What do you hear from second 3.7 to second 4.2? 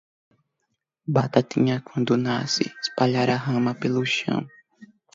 pelo